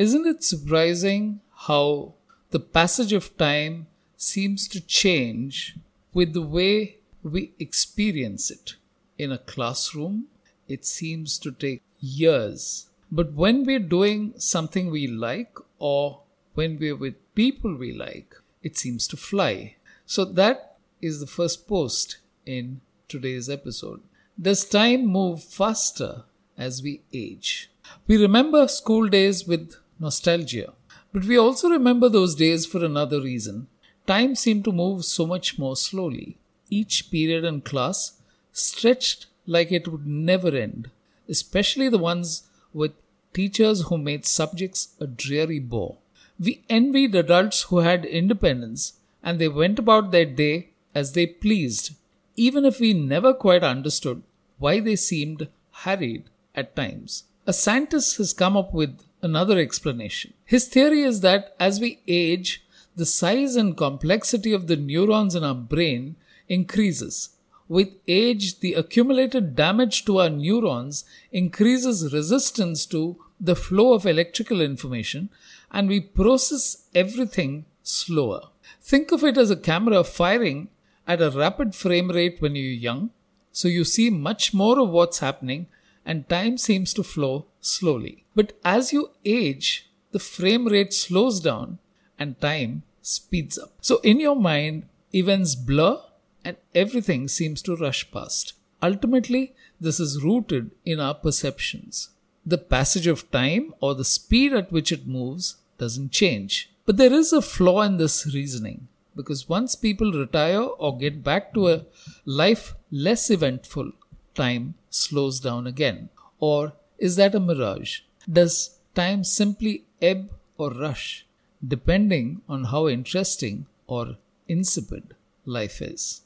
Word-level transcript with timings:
Isn't 0.00 0.26
it 0.26 0.42
surprising 0.42 1.42
how 1.66 2.14
the 2.52 2.58
passage 2.58 3.12
of 3.12 3.36
time 3.36 3.86
seems 4.16 4.66
to 4.68 4.80
change 4.80 5.76
with 6.14 6.32
the 6.32 6.40
way 6.40 7.00
we 7.22 7.52
experience 7.58 8.50
it? 8.50 8.76
In 9.18 9.30
a 9.30 9.36
classroom, 9.36 10.28
it 10.66 10.86
seems 10.86 11.38
to 11.40 11.52
take 11.52 11.82
years. 12.00 12.88
But 13.12 13.34
when 13.34 13.66
we're 13.66 13.78
doing 13.78 14.32
something 14.38 14.90
we 14.90 15.06
like 15.06 15.58
or 15.78 16.22
when 16.54 16.78
we're 16.78 16.96
with 16.96 17.34
people 17.34 17.76
we 17.76 17.92
like, 17.92 18.34
it 18.62 18.78
seems 18.78 19.06
to 19.08 19.18
fly. 19.18 19.76
So 20.06 20.24
that 20.24 20.78
is 21.02 21.20
the 21.20 21.26
first 21.26 21.68
post 21.68 22.16
in 22.46 22.80
today's 23.06 23.50
episode. 23.50 24.00
Does 24.40 24.64
time 24.64 25.04
move 25.04 25.44
faster 25.44 26.24
as 26.56 26.82
we 26.82 27.02
age? 27.12 27.70
We 28.06 28.16
remember 28.16 28.66
school 28.66 29.06
days 29.06 29.46
with 29.46 29.74
nostalgia, 30.00 30.72
but 31.12 31.24
we 31.24 31.36
also 31.36 31.68
remember 31.68 32.08
those 32.08 32.34
days 32.34 32.66
for 32.66 32.84
another 32.84 33.20
reason. 33.20 33.68
Time 34.06 34.34
seemed 34.34 34.64
to 34.64 34.72
move 34.72 35.04
so 35.04 35.26
much 35.26 35.58
more 35.58 35.76
slowly. 35.76 36.38
Each 36.70 37.10
period 37.10 37.44
in 37.44 37.60
class 37.60 38.20
stretched 38.52 39.26
like 39.46 39.70
it 39.70 39.88
would 39.88 40.06
never 40.06 40.48
end, 40.48 40.90
especially 41.28 41.88
the 41.88 41.98
ones 41.98 42.48
with 42.72 42.92
teachers 43.32 43.82
who 43.82 43.98
made 43.98 44.26
subjects 44.26 44.94
a 45.00 45.06
dreary 45.06 45.58
bore. 45.60 45.98
We 46.38 46.64
envied 46.68 47.14
adults 47.14 47.62
who 47.62 47.78
had 47.78 48.04
independence 48.04 48.94
and 49.22 49.38
they 49.38 49.48
went 49.48 49.78
about 49.78 50.10
their 50.10 50.24
day 50.24 50.70
as 50.94 51.12
they 51.12 51.26
pleased, 51.26 51.94
even 52.36 52.64
if 52.64 52.80
we 52.80 52.94
never 52.94 53.34
quite 53.34 53.62
understood 53.62 54.22
why 54.58 54.80
they 54.80 54.96
seemed 54.96 55.48
harried 55.70 56.24
at 56.54 56.74
times. 56.74 57.24
A 57.46 57.52
scientist 57.52 58.16
has 58.18 58.32
come 58.32 58.56
up 58.56 58.72
with 58.72 59.00
another 59.22 59.58
explanation. 59.58 60.34
His 60.44 60.66
theory 60.66 61.02
is 61.02 61.20
that 61.20 61.54
as 61.58 61.80
we 61.80 62.00
age, 62.06 62.64
the 62.96 63.06
size 63.06 63.56
and 63.56 63.76
complexity 63.76 64.52
of 64.52 64.66
the 64.66 64.76
neurons 64.76 65.34
in 65.34 65.44
our 65.44 65.54
brain 65.54 66.16
increases. 66.48 67.30
With 67.68 67.94
age, 68.08 68.60
the 68.60 68.74
accumulated 68.74 69.54
damage 69.54 70.04
to 70.06 70.18
our 70.18 70.28
neurons 70.28 71.04
increases 71.30 72.12
resistance 72.12 72.84
to 72.86 73.16
the 73.40 73.54
flow 73.54 73.92
of 73.92 74.06
electrical 74.06 74.60
information 74.60 75.30
and 75.70 75.88
we 75.88 76.00
process 76.00 76.88
everything 76.94 77.64
slower. 77.82 78.48
Think 78.82 79.12
of 79.12 79.22
it 79.22 79.38
as 79.38 79.50
a 79.50 79.56
camera 79.56 80.02
firing 80.02 80.68
at 81.06 81.22
a 81.22 81.30
rapid 81.30 81.74
frame 81.74 82.10
rate 82.10 82.40
when 82.40 82.56
you're 82.56 82.72
young, 82.72 83.10
so 83.52 83.68
you 83.68 83.84
see 83.84 84.10
much 84.10 84.52
more 84.52 84.78
of 84.80 84.90
what's 84.90 85.20
happening 85.20 85.66
and 86.04 86.28
time 86.28 86.58
seems 86.58 86.92
to 86.94 87.02
flow 87.02 87.46
slowly. 87.60 88.24
But 88.34 88.52
as 88.64 88.92
you 88.92 89.10
age, 89.24 89.88
the 90.12 90.18
frame 90.18 90.66
rate 90.66 90.92
slows 90.92 91.40
down 91.40 91.78
and 92.18 92.40
time 92.40 92.82
speeds 93.02 93.58
up. 93.58 93.72
So 93.80 93.98
in 93.98 94.20
your 94.20 94.36
mind, 94.36 94.86
events 95.14 95.54
blur 95.54 95.98
and 96.44 96.56
everything 96.74 97.28
seems 97.28 97.62
to 97.62 97.76
rush 97.76 98.10
past. 98.10 98.54
Ultimately, 98.82 99.54
this 99.80 100.00
is 100.00 100.22
rooted 100.22 100.70
in 100.84 101.00
our 101.00 101.14
perceptions. 101.14 102.10
The 102.44 102.58
passage 102.58 103.06
of 103.06 103.30
time 103.30 103.74
or 103.80 103.94
the 103.94 104.04
speed 104.04 104.52
at 104.52 104.72
which 104.72 104.92
it 104.92 105.06
moves 105.06 105.56
doesn't 105.78 106.12
change. 106.12 106.70
But 106.86 106.96
there 106.96 107.12
is 107.12 107.32
a 107.32 107.42
flaw 107.42 107.82
in 107.82 107.98
this 107.98 108.26
reasoning 108.32 108.88
because 109.14 109.48
once 109.48 109.76
people 109.76 110.12
retire 110.12 110.62
or 110.62 110.96
get 110.96 111.22
back 111.22 111.52
to 111.54 111.68
a 111.68 111.84
life 112.24 112.74
less 112.90 113.30
eventful, 113.30 113.92
time 114.34 114.74
slows 114.88 115.40
down 115.40 115.66
again. 115.66 116.08
Or 116.38 116.72
is 117.00 117.16
that 117.16 117.34
a 117.34 117.40
mirage? 117.40 118.00
Does 118.30 118.78
time 118.94 119.24
simply 119.24 119.84
ebb 120.00 120.30
or 120.58 120.70
rush 120.70 121.26
depending 121.66 122.42
on 122.48 122.64
how 122.64 122.88
interesting 122.88 123.66
or 123.86 124.16
insipid 124.46 125.14
life 125.44 125.80
is? 125.82 126.22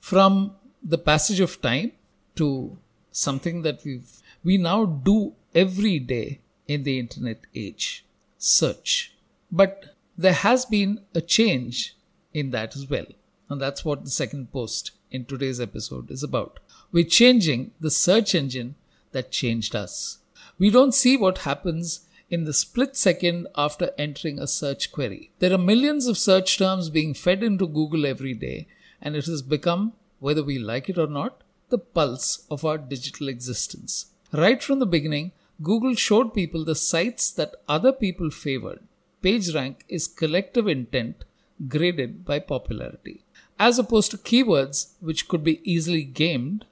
From 0.00 0.56
the 0.82 0.98
passage 0.98 1.40
of 1.40 1.62
time 1.62 1.92
to 2.36 2.76
something 3.10 3.62
that 3.62 3.84
we 3.84 4.02
we 4.42 4.58
now 4.58 4.84
do 4.84 5.32
every 5.54 5.98
day 5.98 6.40
in 6.68 6.82
the 6.82 6.98
internet 6.98 7.40
age 7.54 8.04
search. 8.36 9.14
But 9.50 9.94
there 10.18 10.32
has 10.32 10.66
been 10.66 11.00
a 11.14 11.20
change 11.20 11.96
in 12.32 12.50
that 12.50 12.76
as 12.76 12.90
well. 12.90 13.06
And 13.48 13.60
that's 13.60 13.84
what 13.84 14.04
the 14.04 14.10
second 14.10 14.52
post 14.52 14.90
in 15.10 15.24
today's 15.24 15.60
episode 15.60 16.10
is 16.10 16.22
about. 16.22 16.58
We're 16.92 17.04
changing 17.04 17.70
the 17.80 17.90
search 17.90 18.34
engine 18.34 18.74
that 19.14 19.32
changed 19.32 19.74
us. 19.74 20.18
We 20.58 20.68
don't 20.68 20.94
see 20.94 21.16
what 21.16 21.38
happens 21.38 22.06
in 22.28 22.44
the 22.44 22.52
split 22.52 22.96
second 22.96 23.46
after 23.56 23.92
entering 23.96 24.38
a 24.38 24.46
search 24.46 24.92
query. 24.92 25.30
There 25.38 25.52
are 25.52 25.58
millions 25.58 26.06
of 26.06 26.18
search 26.18 26.58
terms 26.58 26.90
being 26.90 27.14
fed 27.14 27.42
into 27.42 27.66
Google 27.66 28.06
every 28.06 28.34
day, 28.34 28.66
and 29.00 29.16
it 29.16 29.26
has 29.26 29.42
become, 29.42 29.94
whether 30.20 30.42
we 30.42 30.58
like 30.58 30.88
it 30.88 30.98
or 30.98 31.06
not, 31.06 31.42
the 31.70 31.78
pulse 31.78 32.46
of 32.50 32.64
our 32.64 32.78
digital 32.78 33.28
existence. 33.28 34.06
Right 34.32 34.62
from 34.62 34.78
the 34.78 34.86
beginning, 34.86 35.32
Google 35.62 35.94
showed 35.94 36.34
people 36.34 36.64
the 36.64 36.74
sites 36.74 37.30
that 37.32 37.54
other 37.68 37.92
people 37.92 38.30
favored. 38.30 38.80
PageRank 39.22 39.76
is 39.88 40.06
collective 40.06 40.68
intent 40.68 41.24
graded 41.68 42.24
by 42.24 42.38
popularity. 42.40 43.22
As 43.58 43.78
opposed 43.78 44.10
to 44.10 44.18
keywords, 44.18 44.92
which 45.00 45.28
could 45.28 45.44
be 45.44 45.60
easily 45.62 46.02
gamed, 46.02 46.66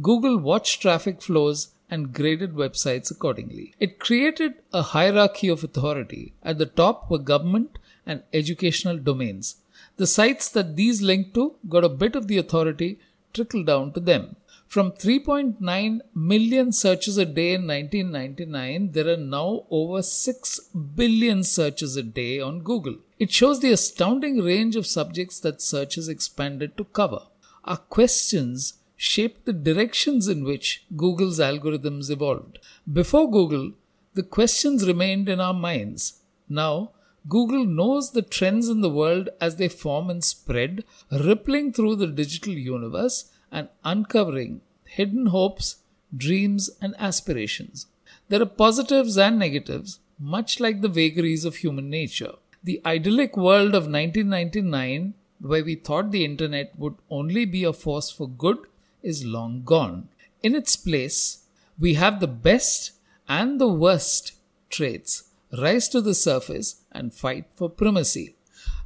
Google 0.00 0.38
watched 0.38 0.80
traffic 0.80 1.20
flows 1.20 1.68
and 1.90 2.12
graded 2.12 2.54
websites 2.54 3.10
accordingly. 3.10 3.74
It 3.78 3.98
created 3.98 4.54
a 4.72 4.82
hierarchy 4.82 5.48
of 5.48 5.64
authority. 5.64 6.34
At 6.42 6.58
the 6.58 6.66
top 6.66 7.10
were 7.10 7.18
government 7.18 7.78
and 8.06 8.22
educational 8.32 8.98
domains. 8.98 9.56
The 9.96 10.06
sites 10.06 10.48
that 10.50 10.76
these 10.76 11.02
linked 11.02 11.34
to 11.34 11.56
got 11.68 11.84
a 11.84 11.88
bit 11.88 12.16
of 12.16 12.28
the 12.28 12.38
authority 12.38 12.98
trickled 13.32 13.66
down 13.66 13.92
to 13.92 14.00
them. 14.00 14.36
From 14.66 14.92
3.9 14.92 16.00
million 16.14 16.72
searches 16.72 17.16
a 17.16 17.24
day 17.24 17.54
in 17.54 17.66
1999, 17.66 18.92
there 18.92 19.08
are 19.08 19.16
now 19.16 19.64
over 19.70 20.02
6 20.02 20.60
billion 20.94 21.42
searches 21.42 21.96
a 21.96 22.02
day 22.02 22.38
on 22.38 22.60
Google. 22.60 22.96
It 23.18 23.32
shows 23.32 23.60
the 23.60 23.72
astounding 23.72 24.42
range 24.42 24.76
of 24.76 24.86
subjects 24.86 25.40
that 25.40 25.62
search 25.62 25.94
has 25.94 26.08
expanded 26.08 26.76
to 26.76 26.84
cover. 26.84 27.22
Our 27.64 27.78
questions 27.78 28.74
shaped 28.98 29.46
the 29.46 29.52
directions 29.52 30.26
in 30.26 30.44
which 30.44 30.84
Google's 30.96 31.38
algorithms 31.38 32.10
evolved. 32.10 32.58
Before 32.92 33.30
Google, 33.30 33.72
the 34.14 34.24
questions 34.24 34.86
remained 34.86 35.28
in 35.28 35.40
our 35.40 35.54
minds. 35.54 36.20
Now, 36.48 36.90
Google 37.28 37.64
knows 37.64 38.10
the 38.10 38.22
trends 38.22 38.68
in 38.68 38.80
the 38.80 38.90
world 38.90 39.28
as 39.40 39.56
they 39.56 39.68
form 39.68 40.10
and 40.10 40.24
spread, 40.24 40.82
rippling 41.12 41.72
through 41.72 41.96
the 41.96 42.08
digital 42.08 42.54
universe 42.54 43.30
and 43.52 43.68
uncovering 43.84 44.62
hidden 44.84 45.26
hopes, 45.26 45.76
dreams, 46.16 46.68
and 46.82 46.96
aspirations. 46.98 47.86
There 48.28 48.42
are 48.42 48.46
positives 48.46 49.16
and 49.16 49.38
negatives, 49.38 50.00
much 50.18 50.58
like 50.58 50.80
the 50.80 50.88
vagaries 50.88 51.44
of 51.44 51.56
human 51.56 51.88
nature. 51.88 52.32
The 52.64 52.80
idyllic 52.84 53.36
world 53.36 53.74
of 53.76 53.84
1999, 53.84 55.14
where 55.40 55.64
we 55.64 55.76
thought 55.76 56.10
the 56.10 56.24
internet 56.24 56.72
would 56.76 56.96
only 57.10 57.44
be 57.44 57.62
a 57.62 57.72
force 57.72 58.10
for 58.10 58.28
good, 58.28 58.58
is 59.02 59.24
long 59.24 59.62
gone. 59.64 60.08
In 60.42 60.54
its 60.54 60.76
place, 60.76 61.44
we 61.78 61.94
have 61.94 62.20
the 62.20 62.26
best 62.28 62.92
and 63.28 63.60
the 63.60 63.68
worst 63.68 64.32
traits 64.70 65.24
rise 65.56 65.88
to 65.88 66.00
the 66.00 66.14
surface 66.14 66.82
and 66.92 67.14
fight 67.14 67.46
for 67.54 67.70
primacy. 67.70 68.36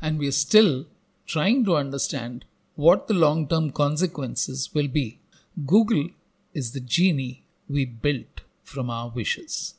And 0.01 0.19
we 0.19 0.29
are 0.29 0.33
still 0.33 0.87
trying 1.27 1.65
to 1.65 1.77
understand 1.77 2.45
what 2.75 3.07
the 3.07 3.15
long 3.15 3.49
term 3.49 3.71
consequences 3.71 4.71
will 4.75 4.89
be. 4.89 5.21
Google 5.67 6.09
is 6.55 6.73
the 6.73 6.81
genie 6.81 7.45
we 7.69 7.85
built 7.85 8.43
from 8.65 8.91
our 8.91 9.11
wishes. 9.11 9.75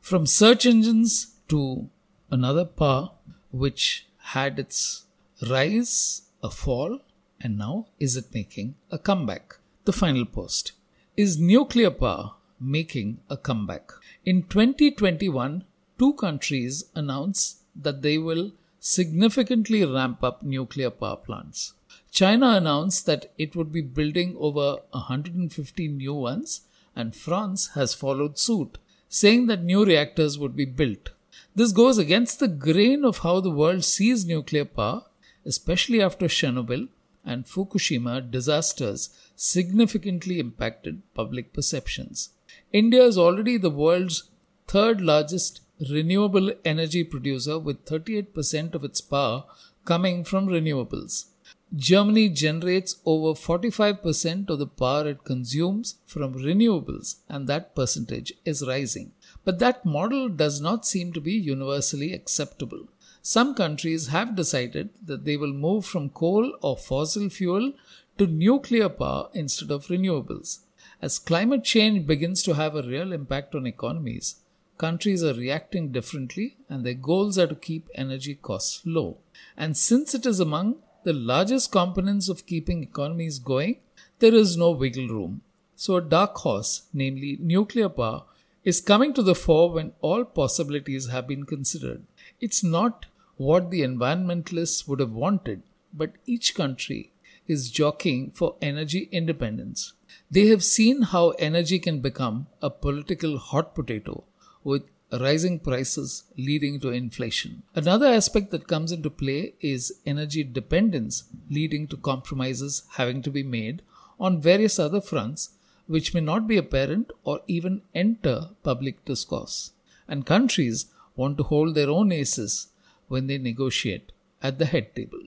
From 0.00 0.26
search 0.26 0.66
engines 0.66 1.36
to 1.48 1.88
another 2.30 2.64
power 2.64 3.10
which 3.50 4.06
had 4.18 4.58
its 4.58 5.04
rise, 5.48 6.22
a 6.42 6.50
fall, 6.50 7.00
and 7.42 7.58
now 7.58 7.86
is 7.98 8.16
it 8.16 8.32
making 8.32 8.74
a 8.90 8.98
comeback? 8.98 9.56
The 9.84 9.92
final 9.92 10.24
post. 10.24 10.72
Is 11.16 11.38
nuclear 11.38 11.90
power 11.90 12.32
making 12.60 13.18
a 13.28 13.36
comeback? 13.36 13.90
In 14.24 14.44
2021, 14.44 15.64
two 15.98 16.12
countries 16.14 16.84
announced 16.94 17.58
that 17.74 18.02
they 18.02 18.16
will 18.16 18.52
significantly 18.78 19.84
ramp 19.84 20.22
up 20.22 20.42
nuclear 20.42 20.90
power 20.90 21.16
plants. 21.16 21.74
China 22.10 22.50
announced 22.50 23.06
that 23.06 23.32
it 23.38 23.56
would 23.56 23.72
be 23.72 23.80
building 23.80 24.36
over 24.38 24.78
150 24.90 25.88
new 25.88 26.14
ones, 26.14 26.62
and 26.94 27.16
France 27.16 27.70
has 27.74 27.94
followed 27.94 28.38
suit, 28.38 28.78
saying 29.08 29.46
that 29.46 29.64
new 29.64 29.84
reactors 29.84 30.38
would 30.38 30.54
be 30.54 30.64
built. 30.64 31.10
This 31.54 31.72
goes 31.72 31.98
against 31.98 32.40
the 32.40 32.48
grain 32.48 33.04
of 33.04 33.18
how 33.18 33.40
the 33.40 33.50
world 33.50 33.84
sees 33.84 34.24
nuclear 34.24 34.64
power, 34.64 35.02
especially 35.44 36.00
after 36.00 36.26
Chernobyl 36.26 36.88
and 37.24 37.46
Fukushima 37.46 38.30
disasters 38.30 39.10
significantly 39.36 40.38
impacted 40.38 41.02
public 41.14 41.52
perceptions. 41.52 42.30
India 42.72 43.04
is 43.04 43.18
already 43.18 43.56
the 43.56 43.70
world's 43.70 44.30
third 44.66 45.00
largest 45.00 45.60
renewable 45.90 46.52
energy 46.64 47.04
producer 47.04 47.58
with 47.58 47.84
38% 47.84 48.74
of 48.74 48.84
its 48.84 49.00
power 49.00 49.44
coming 49.84 50.24
from 50.24 50.46
renewables. 50.46 51.26
Germany 51.74 52.28
generates 52.28 52.96
over 53.06 53.32
45% 53.32 54.50
of 54.50 54.58
the 54.58 54.66
power 54.66 55.08
it 55.08 55.24
consumes 55.24 55.96
from 56.06 56.34
renewables, 56.34 57.16
and 57.30 57.48
that 57.48 57.74
percentage 57.74 58.34
is 58.44 58.66
rising. 58.66 59.12
But 59.42 59.58
that 59.58 59.86
model 59.86 60.28
does 60.28 60.60
not 60.60 60.86
seem 60.86 61.14
to 61.14 61.20
be 61.20 61.32
universally 61.32 62.12
acceptable. 62.12 62.88
Some 63.22 63.54
countries 63.54 64.08
have 64.08 64.34
decided 64.34 64.90
that 65.06 65.24
they 65.24 65.36
will 65.36 65.52
move 65.52 65.86
from 65.86 66.10
coal 66.10 66.56
or 66.60 66.76
fossil 66.76 67.28
fuel 67.28 67.72
to 68.18 68.26
nuclear 68.26 68.88
power 68.88 69.28
instead 69.32 69.70
of 69.70 69.86
renewables. 69.86 70.58
As 71.00 71.20
climate 71.20 71.62
change 71.62 72.04
begins 72.04 72.42
to 72.42 72.54
have 72.54 72.74
a 72.74 72.82
real 72.82 73.12
impact 73.12 73.54
on 73.54 73.66
economies, 73.66 74.36
countries 74.76 75.22
are 75.22 75.34
reacting 75.34 75.92
differently 75.92 76.56
and 76.68 76.84
their 76.84 76.94
goals 76.94 77.38
are 77.38 77.46
to 77.46 77.54
keep 77.54 77.88
energy 77.94 78.34
costs 78.34 78.82
low. 78.84 79.18
And 79.56 79.76
since 79.76 80.14
it 80.14 80.26
is 80.26 80.40
among 80.40 80.76
the 81.04 81.12
largest 81.12 81.70
components 81.70 82.28
of 82.28 82.46
keeping 82.46 82.82
economies 82.82 83.38
going, 83.38 83.78
there 84.18 84.34
is 84.34 84.56
no 84.56 84.72
wiggle 84.72 85.06
room. 85.08 85.42
So, 85.76 85.96
a 85.96 86.00
dark 86.00 86.36
horse, 86.36 86.82
namely 86.92 87.38
nuclear 87.40 87.88
power, 87.88 88.22
is 88.64 88.80
coming 88.80 89.12
to 89.14 89.22
the 89.22 89.34
fore 89.34 89.72
when 89.72 89.92
all 90.00 90.24
possibilities 90.24 91.08
have 91.08 91.26
been 91.26 91.44
considered. 91.44 92.04
It's 92.40 92.62
not 92.62 93.06
what 93.48 93.70
the 93.70 93.82
environmentalists 93.82 94.86
would 94.86 95.00
have 95.00 95.12
wanted, 95.12 95.62
but 95.92 96.12
each 96.26 96.54
country 96.54 97.12
is 97.46 97.70
jockeying 97.70 98.30
for 98.30 98.56
energy 98.62 99.08
independence. 99.10 99.92
They 100.30 100.46
have 100.48 100.64
seen 100.64 101.02
how 101.02 101.30
energy 101.48 101.78
can 101.78 102.00
become 102.00 102.46
a 102.60 102.70
political 102.70 103.38
hot 103.38 103.74
potato 103.74 104.24
with 104.64 104.82
rising 105.20 105.58
prices 105.58 106.24
leading 106.38 106.80
to 106.80 106.90
inflation. 106.90 107.62
Another 107.74 108.06
aspect 108.06 108.50
that 108.50 108.68
comes 108.68 108.92
into 108.92 109.10
play 109.10 109.54
is 109.60 109.92
energy 110.06 110.44
dependence, 110.44 111.24
leading 111.50 111.86
to 111.88 111.96
compromises 111.96 112.84
having 112.96 113.20
to 113.22 113.30
be 113.30 113.42
made 113.42 113.82
on 114.18 114.40
various 114.40 114.78
other 114.78 115.00
fronts 115.00 115.50
which 115.86 116.14
may 116.14 116.20
not 116.20 116.46
be 116.46 116.56
apparent 116.56 117.10
or 117.24 117.40
even 117.46 117.82
enter 117.94 118.50
public 118.62 119.04
discourse. 119.04 119.72
And 120.08 120.24
countries 120.24 120.86
want 121.16 121.36
to 121.38 121.44
hold 121.44 121.74
their 121.74 121.90
own 121.90 122.12
aces 122.12 122.68
when 123.12 123.26
they 123.26 123.38
negotiate 123.38 124.12
at 124.42 124.58
the 124.58 124.70
head 124.74 124.94
table. 124.96 125.24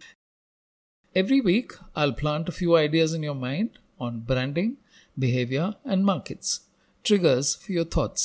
Every 1.23 1.41
week, 1.41 1.73
I'll 1.95 2.17
plant 2.21 2.49
a 2.49 2.57
few 2.61 2.75
ideas 2.75 3.13
in 3.13 3.23
your 3.23 3.39
mind 3.49 3.79
on 3.99 4.21
branding, 4.31 4.77
behavior, 5.17 5.75
and 5.85 6.03
markets. 6.13 6.61
Triggers 7.03 7.55
for 7.55 7.71
your 7.71 7.85
thoughts 7.85 8.23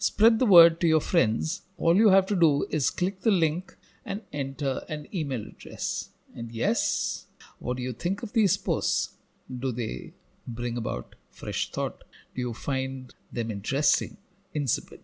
Spread 0.00 0.38
the 0.38 0.46
word 0.46 0.78
to 0.80 0.86
your 0.86 1.00
friends. 1.00 1.62
All 1.76 1.96
you 1.96 2.10
have 2.10 2.26
to 2.26 2.36
do 2.36 2.66
is 2.70 2.88
click 2.88 3.22
the 3.22 3.32
link 3.32 3.76
and 4.04 4.22
enter 4.32 4.82
an 4.88 5.08
email 5.12 5.42
address. 5.42 6.10
And 6.36 6.52
yes, 6.52 7.26
what 7.58 7.78
do 7.78 7.82
you 7.82 7.92
think 7.92 8.22
of 8.22 8.32
these 8.32 8.56
posts? 8.56 9.14
Do 9.58 9.72
they 9.72 10.12
bring 10.46 10.76
about 10.76 11.16
fresh 11.32 11.72
thought? 11.72 12.04
Do 12.34 12.40
you 12.40 12.54
find 12.54 13.12
them 13.32 13.50
interesting, 13.50 14.18
insipid? 14.54 15.00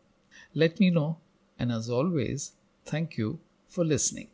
Let 0.54 0.78
me 0.78 0.90
know. 0.90 1.18
And 1.58 1.72
as 1.72 1.90
always, 1.90 2.52
thank 2.84 3.18
you 3.18 3.40
for 3.74 3.84
listening. 3.84 4.28